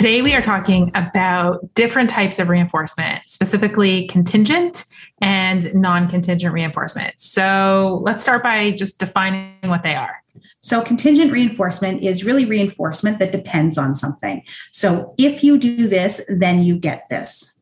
[0.00, 4.86] Today, we are talking about different types of reinforcement, specifically contingent
[5.20, 7.20] and non contingent reinforcement.
[7.20, 10.22] So, let's start by just defining what they are.
[10.60, 14.42] So, contingent reinforcement is really reinforcement that depends on something.
[14.70, 17.58] So, if you do this, then you get this.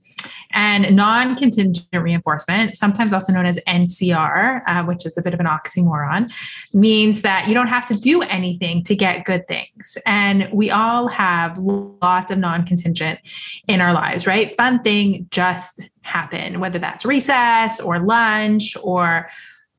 [0.52, 5.40] And non contingent reinforcement, sometimes also known as NCR, uh, which is a bit of
[5.40, 6.32] an oxymoron,
[6.72, 9.98] means that you don't have to do anything to get good things.
[10.06, 13.20] And we all have lots of non contingent
[13.66, 14.50] in our lives, right?
[14.52, 19.28] Fun thing just happen, whether that's recess or lunch or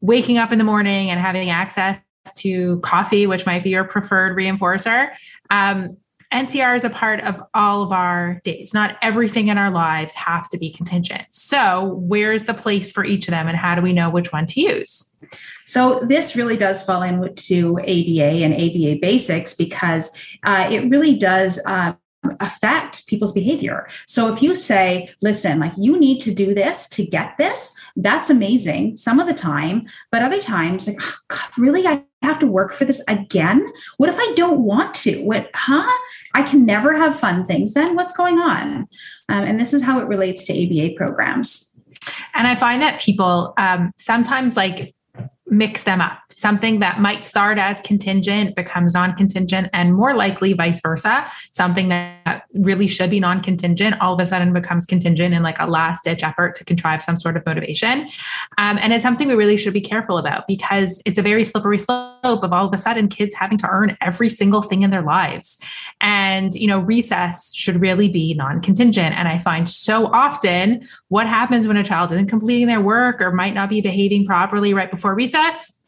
[0.01, 1.99] waking up in the morning and having access
[2.35, 5.09] to coffee, which might be your preferred reinforcer.
[5.49, 5.97] Um,
[6.33, 8.73] NCR is a part of all of our days.
[8.73, 11.23] Not everything in our lives have to be contingent.
[11.31, 14.45] So, where's the place for each of them, and how do we know which one
[14.47, 15.17] to use?
[15.65, 20.11] So, this really does fall into ABA and ABA basics because
[20.43, 21.59] uh, it really does.
[21.65, 21.93] Uh,
[22.41, 23.87] affect people's behavior.
[24.05, 28.29] So if you say, listen, like you need to do this to get this, that's
[28.29, 29.83] amazing some of the time.
[30.11, 30.97] But other times, like,
[31.31, 33.71] oh, really, I have to work for this again?
[33.97, 35.21] What if I don't want to?
[35.23, 35.89] What, huh?
[36.33, 37.95] I can never have fun things then?
[37.95, 38.87] What's going on?
[39.29, 41.73] Um, and this is how it relates to ABA programs.
[42.33, 44.93] And I find that people um, sometimes like
[45.47, 46.19] mix them up.
[46.39, 51.29] Something that might start as contingent becomes non contingent, and more likely vice versa.
[51.51, 55.59] Something that really should be non contingent all of a sudden becomes contingent in like
[55.59, 58.07] a last ditch effort to contrive some sort of motivation.
[58.57, 61.77] Um, and it's something we really should be careful about because it's a very slippery
[61.77, 65.01] slope of all of a sudden kids having to earn every single thing in their
[65.01, 65.57] lives.
[65.99, 69.13] And, you know, recess should really be non contingent.
[69.13, 73.33] And I find so often what happens when a child isn't completing their work or
[73.33, 75.78] might not be behaving properly right before recess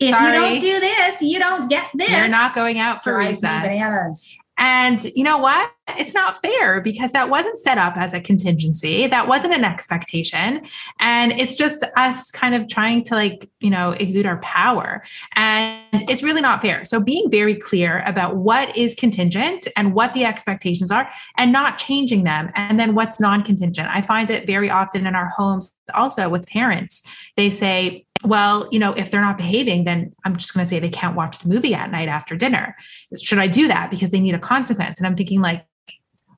[0.00, 0.26] if Sorry.
[0.26, 2.10] you don't do this, you don't get this.
[2.10, 4.36] You're not going out for recess.
[4.58, 5.70] And you know what?
[5.96, 9.06] It's not fair because that wasn't set up as a contingency.
[9.06, 10.62] That wasn't an expectation.
[10.98, 15.04] And it's just us kind of trying to like, you know, exude our power.
[15.36, 16.84] And it's really not fair.
[16.84, 21.78] So being very clear about what is contingent and what the expectations are and not
[21.78, 22.50] changing them.
[22.56, 23.88] And then what's non contingent.
[23.88, 27.02] I find it very often in our homes also with parents.
[27.36, 30.80] They say, well, you know, if they're not behaving, then I'm just going to say
[30.80, 32.76] they can't watch the movie at night after dinner.
[33.20, 34.98] Should I do that because they need a consequence?
[34.98, 35.64] And I'm thinking, like,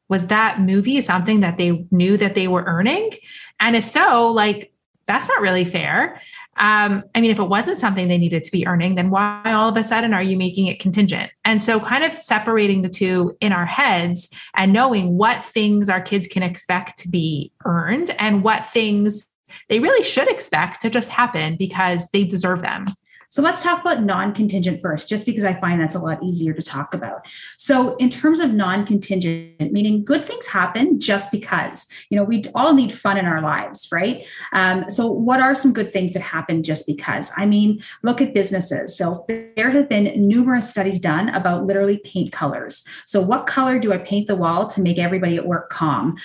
[0.09, 3.11] was that movie something that they knew that they were earning?
[3.61, 4.73] And if so, like,
[5.07, 6.21] that's not really fair.
[6.57, 9.69] Um, I mean, if it wasn't something they needed to be earning, then why all
[9.69, 11.33] of a sudden are you making it contingent?
[11.45, 16.01] And so, kind of separating the two in our heads and knowing what things our
[16.01, 19.27] kids can expect to be earned and what things
[19.69, 22.87] they really should expect to just happen because they deserve them.
[23.31, 26.53] So let's talk about non contingent first, just because I find that's a lot easier
[26.53, 27.25] to talk about.
[27.59, 32.43] So, in terms of non contingent, meaning good things happen just because, you know, we
[32.57, 34.27] all need fun in our lives, right?
[34.53, 37.31] Um, so, what are some good things that happen just because?
[37.37, 38.97] I mean, look at businesses.
[38.97, 42.85] So, there have been numerous studies done about literally paint colors.
[43.07, 46.17] So, what color do I paint the wall to make everybody at work calm?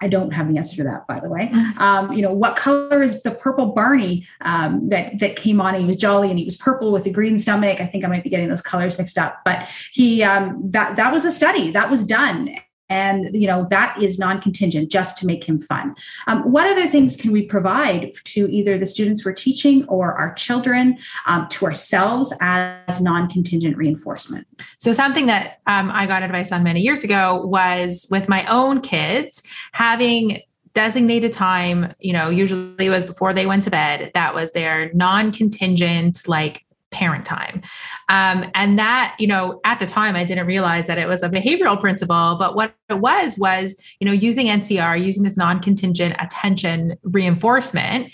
[0.00, 1.50] I don't have the answer to that, by the way.
[1.52, 1.78] Mm-hmm.
[1.78, 5.74] Um, you know, what color is the purple Barney um, that that came on?
[5.74, 7.80] And he was jolly and he was was purple with a green stomach.
[7.80, 11.12] I think I might be getting those colors mixed up, but he um, that that
[11.12, 12.54] was a study that was done,
[12.88, 15.94] and you know that is non-contingent just to make him fun.
[16.26, 20.34] Um, what other things can we provide to either the students we're teaching or our
[20.34, 24.46] children um, to ourselves as non-contingent reinforcement?
[24.78, 28.80] So something that um, i got advice on many years ago was with my own
[28.80, 29.42] kids
[29.72, 30.40] having
[30.74, 34.92] designated time you know usually it was before they went to bed that was their
[34.92, 37.60] non-contingent like parent time.
[38.08, 41.28] Um, and that, you know, at the time I didn't realize that it was a
[41.28, 46.14] behavioral principle, but what it was was, you know, using NCR, using this non contingent
[46.20, 48.12] attention reinforcement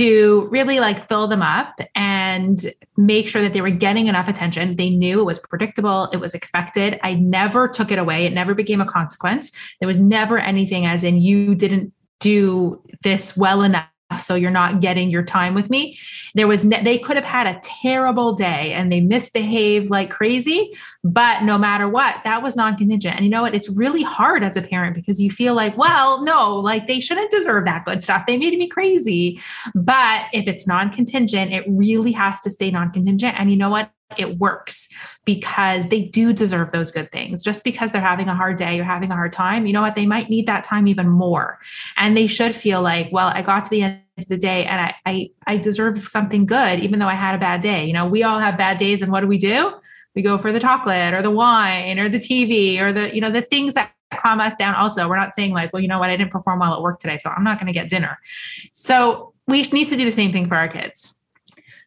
[0.00, 4.76] to really like fill them up and make sure that they were getting enough attention.
[4.76, 6.98] They knew it was predictable, it was expected.
[7.02, 9.52] I never took it away, it never became a consequence.
[9.78, 14.80] There was never anything as in you didn't do this well enough so you're not
[14.80, 15.98] getting your time with me.
[16.34, 20.72] There was ne- they could have had a terrible day and they misbehaved like crazy
[21.02, 23.16] but no matter what that was non-contingent.
[23.16, 23.54] And you know what?
[23.54, 27.30] It's really hard as a parent because you feel like well no like they shouldn't
[27.30, 28.24] deserve that good stuff.
[28.26, 29.40] They made me crazy.
[29.74, 33.38] But if it's non-contingent it really has to stay non-contingent.
[33.38, 34.88] And you know what it works
[35.24, 37.42] because they do deserve those good things.
[37.42, 39.94] Just because they're having a hard day or having a hard time, you know what?
[39.94, 41.58] They might need that time even more.
[41.96, 44.80] And they should feel like, well, I got to the end of the day and
[44.80, 47.84] I, I, I deserve something good, even though I had a bad day.
[47.84, 49.02] You know, we all have bad days.
[49.02, 49.72] And what do we do?
[50.14, 53.30] We go for the chocolate or the wine or the TV or the, you know,
[53.30, 54.74] the things that calm us down.
[54.74, 56.10] Also, we're not saying like, well, you know what?
[56.10, 58.18] I didn't perform well at work today, so I'm not going to get dinner.
[58.72, 61.19] So we need to do the same thing for our kids.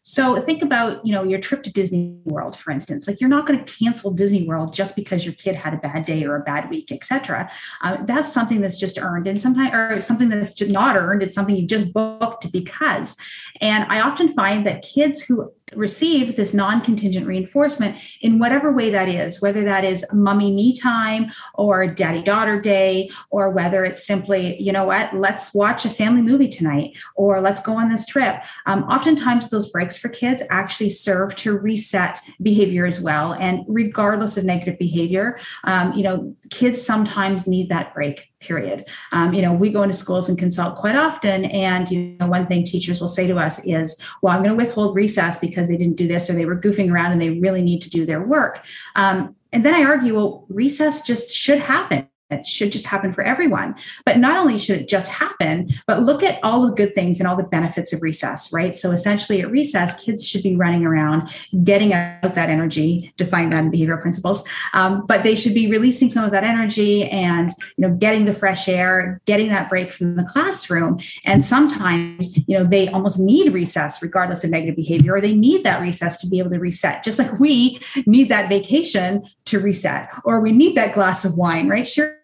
[0.05, 3.07] So think about, you know, your trip to Disney World, for instance.
[3.07, 6.03] Like you're not going to cancel Disney World just because your kid had a bad
[6.03, 7.49] day or a bad week, etc.
[7.81, 11.23] Uh, that's something that's just earned, and sometimes or something that's not earned.
[11.23, 13.15] It's something you just booked because.
[13.61, 19.07] And I often find that kids who receive this non-contingent reinforcement in whatever way that
[19.07, 24.61] is whether that is mummy me time or daddy daughter day or whether it's simply
[24.61, 28.43] you know what let's watch a family movie tonight or let's go on this trip.
[28.65, 33.33] Um, oftentimes those breaks for kids actually serve to reset behavior as well.
[33.33, 38.87] And regardless of negative behavior um, you know kids sometimes need that break period.
[39.11, 41.45] Um, you know, we go into schools and consult quite often.
[41.45, 44.63] And, you know, one thing teachers will say to us is, well, I'm going to
[44.63, 47.61] withhold recess because they didn't do this or they were goofing around and they really
[47.61, 48.63] need to do their work.
[48.95, 52.07] Um, and then I argue, well, recess just should happen.
[52.33, 53.75] It should just happen for everyone.
[54.05, 57.27] But not only should it just happen, but look at all the good things and
[57.27, 58.75] all the benefits of recess, right?
[58.75, 61.29] So essentially at recess, kids should be running around,
[61.63, 64.43] getting out that energy, define that in behavioral principles,
[64.73, 68.33] um, but they should be releasing some of that energy and, you know, getting the
[68.33, 70.99] fresh air, getting that break from the classroom.
[71.25, 75.63] And sometimes, you know, they almost need recess regardless of negative behavior, or they need
[75.63, 80.09] that recess to be able to reset, just like we need that vacation to reset,
[80.23, 81.87] or we need that glass of wine, right?
[81.87, 82.17] Sure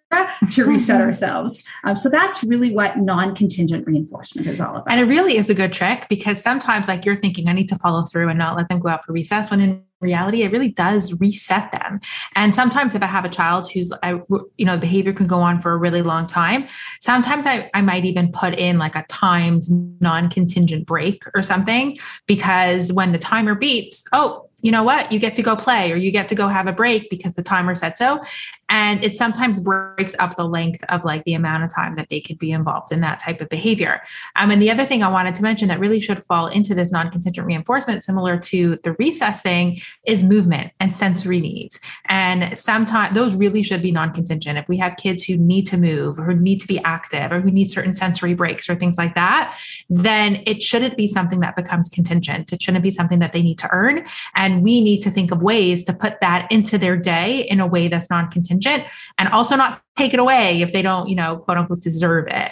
[0.51, 1.07] to reset mm-hmm.
[1.07, 1.63] ourselves.
[1.83, 4.89] Um, so that's really what non contingent reinforcement is all about.
[4.89, 7.75] And it really is a good trick because sometimes, like you're thinking, I need to
[7.75, 10.69] follow through and not let them go out for recess when in reality it really
[10.69, 11.99] does reset them
[12.35, 14.21] and sometimes if i have a child who's I,
[14.55, 16.67] you know behavior can go on for a really long time
[17.01, 19.63] sometimes I, I might even put in like a timed
[19.99, 21.97] non-contingent break or something
[22.27, 25.95] because when the timer beeps oh you know what you get to go play or
[25.95, 28.21] you get to go have a break because the timer said so
[28.69, 32.21] and it sometimes breaks up the length of like the amount of time that they
[32.21, 34.01] could be involved in that type of behavior.
[34.35, 36.91] Um, and the other thing i wanted to mention that really should fall into this
[36.91, 41.79] non-contingent reinforcement similar to the recess thing is movement and sensory needs.
[42.07, 44.57] And sometimes those really should be non-contingent.
[44.57, 47.41] If we have kids who need to move or who need to be active or
[47.41, 49.57] who need certain sensory breaks or things like that
[49.89, 52.53] then it shouldn't be something that becomes contingent.
[52.53, 54.05] It shouldn't be something that they need to earn.
[54.35, 57.67] And we need to think of ways to put that into their day in a
[57.67, 61.57] way that's non-contingent and also not take it away if they don't, you know, quote
[61.57, 62.51] unquote deserve it.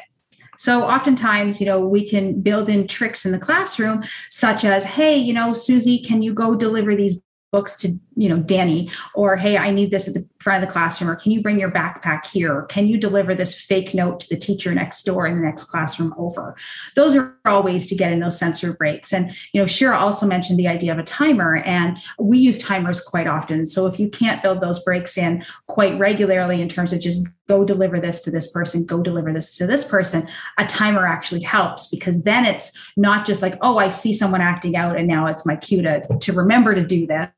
[0.57, 5.15] So oftentimes, you know, we can build in tricks in the classroom, such as, hey,
[5.15, 7.21] you know, Susie, can you go deliver these
[7.51, 10.71] books to you know danny or hey i need this at the front of the
[10.71, 12.55] classroom or can you bring your backpack here?
[12.55, 15.65] or can you deliver this fake note to the teacher next door in the next
[15.65, 16.55] classroom over?
[16.95, 19.13] Those are all ways to get in those sensory breaks.
[19.13, 23.01] And you know shira also mentioned the idea of a timer and we use timers
[23.01, 23.65] quite often.
[23.65, 27.63] So if you can't build those breaks in quite regularly in terms of just go
[27.63, 30.27] deliver this to this person, go deliver this to this person,
[30.57, 34.75] a timer actually helps because then it's not just like, oh, I see someone acting
[34.75, 37.29] out and now it's my cue to, to remember to do this.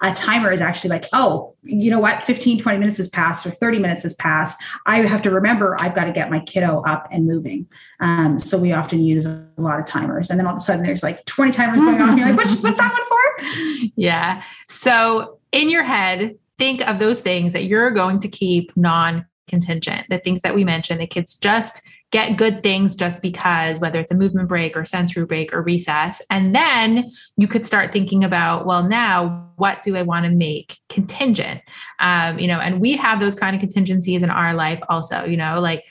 [0.00, 3.50] A timer is actually like, oh, you know what, 15, 20 minutes has passed or
[3.50, 4.58] 30 minutes has passed.
[4.86, 7.66] I have to remember I've got to get my kiddo up and moving.
[8.00, 10.30] Um, so we often use a lot of timers.
[10.30, 12.16] And then all of a sudden there's like 20 timers going on.
[12.16, 13.92] You're like, what's, what's that one for?
[13.96, 14.42] Yeah.
[14.68, 20.06] So in your head, think of those things that you're going to keep non contingent,
[20.08, 24.10] the things that we mentioned, the kids just get good things just because, whether it's
[24.10, 26.22] a movement break or sensory break or recess.
[26.30, 30.78] And then you could start thinking about, well, now what do I want to make
[30.88, 31.60] contingent?
[32.00, 35.36] Um, you know, and we have those kind of contingencies in our life also, you
[35.36, 35.84] know, like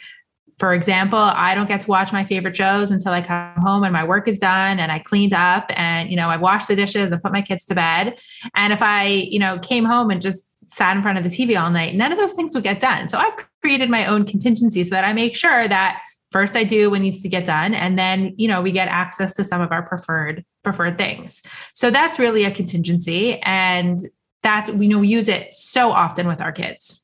[0.61, 3.91] for example, I don't get to watch my favorite shows until I come home and
[3.91, 7.11] my work is done and I cleaned up and, you know, I washed the dishes
[7.11, 8.19] and put my kids to bed.
[8.53, 11.59] And if I, you know, came home and just sat in front of the TV
[11.59, 13.09] all night, none of those things would get done.
[13.09, 16.91] So I've created my own contingency so that I make sure that first I do
[16.91, 19.71] what needs to get done and then, you know, we get access to some of
[19.71, 21.41] our preferred preferred things.
[21.73, 23.97] So that's really a contingency and
[24.43, 27.00] that we know we use it so often with our kids.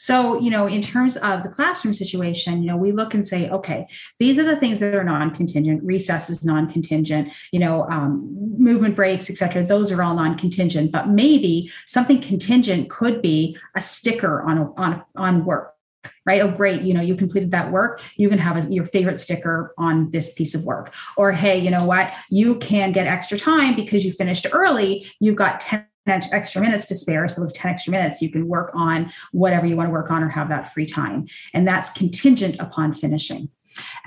[0.00, 3.50] So, you know, in terms of the classroom situation, you know, we look and say,
[3.50, 3.88] okay,
[4.20, 5.82] these are the things that are non-contingent.
[5.82, 7.32] Recess is non-contingent.
[7.50, 8.24] You know, um,
[8.56, 9.64] movement breaks, et cetera.
[9.64, 10.92] Those are all non-contingent.
[10.92, 15.74] But maybe something contingent could be a sticker on on on work
[16.24, 16.42] right?
[16.42, 16.82] Oh, great.
[16.82, 18.02] You know, you completed that work.
[18.16, 20.92] You can have a, your favorite sticker on this piece of work.
[21.16, 22.12] Or, hey, you know what?
[22.28, 25.06] You can get extra time because you finished early.
[25.20, 27.28] You've got 10 extra minutes to spare.
[27.28, 30.22] So those 10 extra minutes, you can work on whatever you want to work on
[30.22, 31.26] or have that free time.
[31.54, 33.48] And that's contingent upon finishing.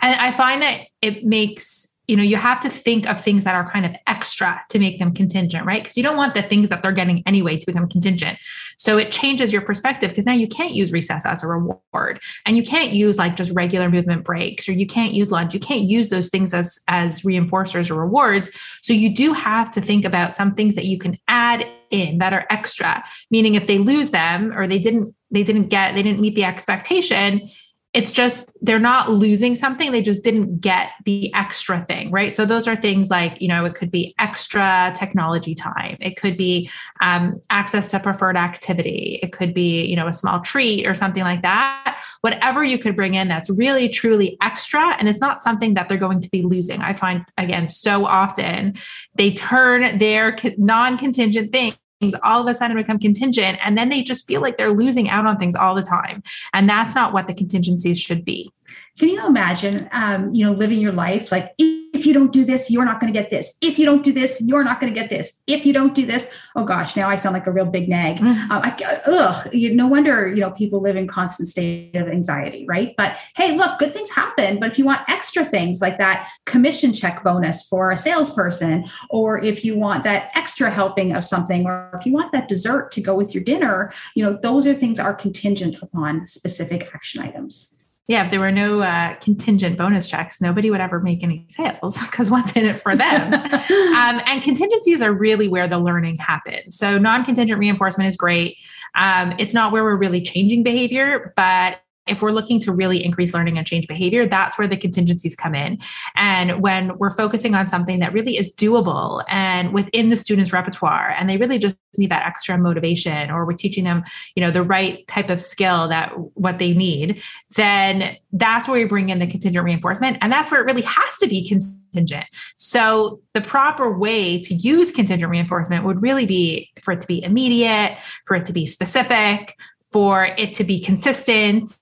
[0.02, 3.56] And I find that it makes you know you have to think of things that
[3.56, 6.68] are kind of extra to make them contingent right because you don't want the things
[6.68, 8.38] that they're getting anyway to become contingent
[8.78, 12.58] so it changes your perspective because now you can't use recess as a reward and
[12.58, 15.84] you can't use like just regular movement breaks or you can't use lunch you can't
[15.84, 20.36] use those things as as reinforcers or rewards so you do have to think about
[20.36, 23.04] some things that you can add in that are extra.
[23.30, 26.44] Meaning if they lose them or they didn't they didn't get they didn't meet the
[26.44, 27.50] expectation
[27.94, 29.92] it's just they're not losing something.
[29.92, 32.34] They just didn't get the extra thing right?
[32.34, 35.98] So those are things like you know it could be extra technology time.
[36.00, 36.70] It could be
[37.02, 39.20] um, access to preferred activity.
[39.22, 42.02] It could be you know a small treat or something like that.
[42.22, 45.98] Whatever you could bring in that's really truly extra and it's not something that they're
[45.98, 46.82] going to be losing.
[46.82, 48.78] I find again so often
[49.16, 51.81] they turn their non-contingent thing things
[52.24, 55.26] all of a sudden become contingent and then they just feel like they're losing out
[55.26, 56.24] on things all the time.
[56.54, 58.52] And that's not what the contingencies should be
[59.00, 62.72] can you imagine um, you know living your life like if you don't do this
[62.72, 63.58] you're not going to get this.
[63.62, 65.42] If you don't do this you're not going to get this.
[65.48, 68.18] If you don't do this oh gosh now i sound like a real big nag.
[68.18, 68.52] Mm-hmm.
[68.52, 72.66] um, I, ugh, you, no wonder you know people live in constant state of anxiety
[72.68, 72.94] right?
[72.98, 76.94] But hey look good things happen but if you want extra things like that commission
[76.94, 81.92] check bonus for a salesperson or if you want that extra helping of something or
[82.00, 85.00] if you want that dessert to go with your dinner you know those are things
[85.00, 87.81] are contingent upon specific action items
[88.12, 91.98] yeah, if there were no uh, contingent bonus checks, nobody would ever make any sales
[92.02, 93.34] because what's in it for them?
[93.34, 96.78] um, and contingencies are really where the learning happens.
[96.78, 98.58] So non contingent reinforcement is great.
[98.96, 103.34] Um, it's not where we're really changing behavior, but if we're looking to really increase
[103.34, 105.80] learning and change behavior, that's where the contingencies come in.
[106.16, 111.12] And when we're focusing on something that really is doable and within the student's repertoire,
[111.12, 114.04] and they really just need that extra motivation, or we're teaching them,
[114.36, 117.22] you know, the right type of skill that what they need,
[117.56, 120.18] then that's where we bring in the contingent reinforcement.
[120.22, 122.26] And that's where it really has to be contingent.
[122.56, 127.24] So the proper way to use contingent reinforcement would really be for it to be
[127.24, 129.56] immediate, for it to be specific,
[129.92, 131.76] for it to be consistent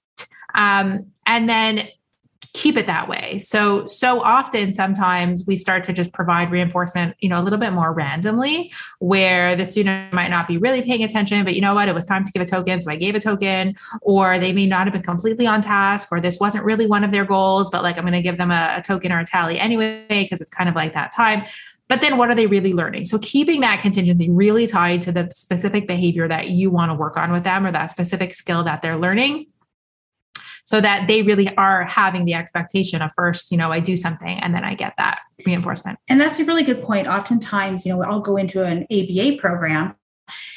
[0.56, 1.88] um, and then
[2.54, 3.38] keep it that way.
[3.40, 7.72] So, so often sometimes we start to just provide reinforcement, you know, a little bit
[7.72, 11.88] more randomly where the student might not be really paying attention, but you know what,
[11.88, 12.82] it was time to give a token.
[12.82, 16.20] So I gave a token, or they may not have been completely on task, or
[16.20, 18.78] this wasn't really one of their goals, but like I'm going to give them a,
[18.78, 21.44] a token or a tally anyway, because it's kind of like that time.
[21.88, 23.06] But then what are they really learning?
[23.06, 27.16] So keeping that contingency really tied to the specific behavior that you want to work
[27.16, 29.48] on with them or that specific skill that they're learning
[30.70, 34.38] so that they really are having the expectation of first, you know, I do something
[34.38, 35.98] and then I get that reinforcement.
[36.08, 37.08] And that's a really good point.
[37.08, 39.96] Oftentimes, you know, I'll go into an ABA program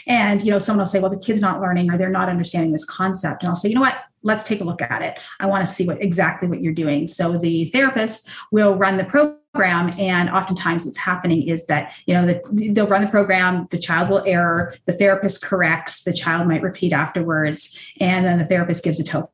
[0.07, 2.73] and, you know, someone will say, well, the kid's not learning or they're not understanding
[2.73, 3.43] this concept.
[3.43, 4.01] And I'll say, you know what?
[4.23, 5.19] Let's take a look at it.
[5.41, 7.07] I want to see what exactly what you're doing.
[7.07, 12.15] So the therapist will run the program program and oftentimes what's happening is that you
[12.15, 16.49] know the, they'll run the program the child will error the therapist corrects the child
[16.49, 19.29] might repeat afterwards and then the therapist gives a token.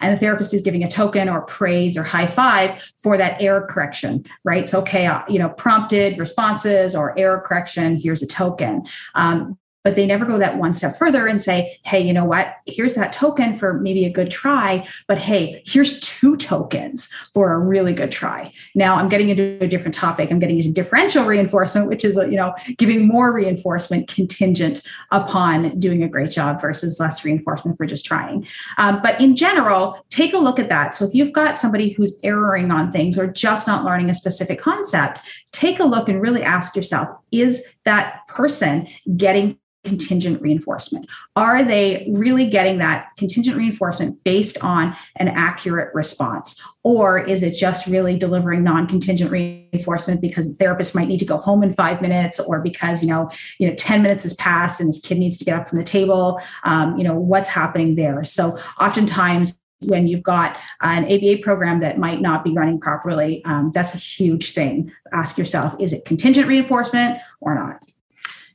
[0.00, 3.66] And the therapist is giving a token or praise or high five for that error
[3.68, 4.68] correction right?
[4.68, 8.86] So okay uh, you know prompted responses or error correction here's a token.
[9.14, 12.56] Um, but they never go that one step further and say, hey, you know what?
[12.66, 17.58] Here's that token for maybe a good try, but hey, here's two tokens for a
[17.58, 18.52] really good try.
[18.74, 20.30] Now I'm getting into a different topic.
[20.30, 26.02] I'm getting into differential reinforcement, which is, you know, giving more reinforcement contingent upon doing
[26.02, 28.46] a great job versus less reinforcement for just trying.
[28.76, 30.94] Um, but in general, take a look at that.
[30.94, 34.60] So if you've got somebody who's erroring on things or just not learning a specific
[34.60, 35.20] concept,
[35.52, 41.08] take a look and really ask yourself, is that person getting contingent reinforcement?
[41.34, 46.60] Are they really getting that contingent reinforcement based on an accurate response?
[46.82, 51.38] Or is it just really delivering non-contingent reinforcement because the therapist might need to go
[51.38, 54.88] home in five minutes or because, you know, you know, 10 minutes has passed and
[54.88, 56.40] this kid needs to get up from the table?
[56.64, 58.24] Um, you know, what's happening there?
[58.24, 63.70] So oftentimes when you've got an ABA program that might not be running properly, um,
[63.72, 64.90] that's a huge thing.
[65.12, 67.84] Ask yourself, is it contingent reinforcement or not?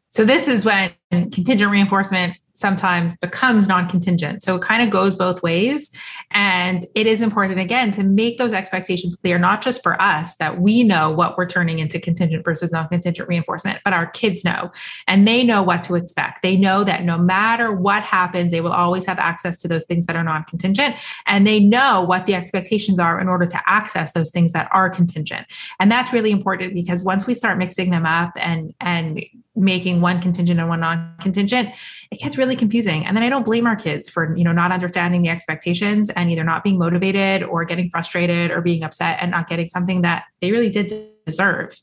[0.10, 4.44] So this is when contingent reinforcement sometimes becomes non-contingent.
[4.44, 5.92] So it kind of goes both ways.
[6.34, 10.60] And it is important again to make those expectations clear, not just for us that
[10.60, 14.72] we know what we're turning into contingent versus non-contingent reinforcement, but our kids know
[15.08, 16.42] and they know what to expect.
[16.42, 20.06] They know that no matter what happens, they will always have access to those things
[20.08, 20.96] that are non-contingent.
[21.28, 24.90] And they know what the expectations are in order to access those things that are
[24.90, 25.46] contingent.
[25.80, 29.24] And that's really important because once we start mixing them up and and
[29.56, 31.70] making one contingent and one non-contingent,
[32.12, 33.06] it gets really confusing.
[33.06, 36.44] And then I don't blame our kids for, you know, not understanding the expectations either
[36.44, 40.52] not being motivated or getting frustrated or being upset and not getting something that they
[40.52, 40.92] really did
[41.26, 41.74] deserve.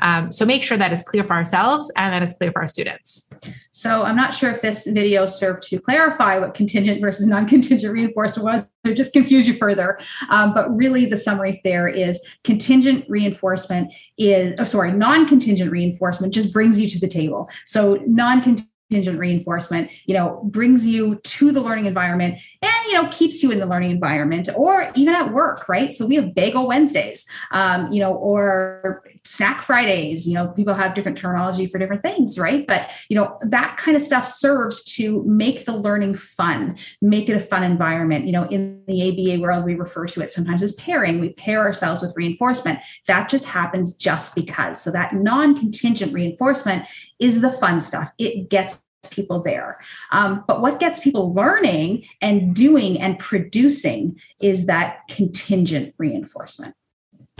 [0.00, 2.68] Um, so make sure that it's clear for ourselves and that it's clear for our
[2.68, 3.30] students.
[3.70, 8.44] So I'm not sure if this video served to clarify what contingent versus non-contingent reinforcement
[8.44, 9.98] was, so just confuse you further.
[10.30, 16.52] Um, but really the summary there is contingent reinforcement is, oh, sorry, non-contingent reinforcement just
[16.52, 17.50] brings you to the table.
[17.66, 23.08] So non-contingent contingent reinforcement you know brings you to the learning environment and you know
[23.10, 25.92] keeps you in the learning environment or even at work right?
[25.92, 30.94] So we have bagel wednesdays um, you know or snack fridays you know people have
[30.94, 32.66] different terminology for different things right?
[32.66, 37.36] But you know that kind of stuff serves to make the learning fun make it
[37.36, 38.26] a fun environment.
[38.26, 41.20] You know in the aba world we refer to it sometimes as pairing.
[41.20, 42.80] We pair ourselves with reinforcement.
[43.06, 44.80] That just happens just because.
[44.80, 46.86] So that non-contingent reinforcement
[47.18, 48.10] is the fun stuff.
[48.18, 49.78] It gets people there.
[50.10, 56.74] Um, but what gets people learning and doing and producing is that contingent reinforcement.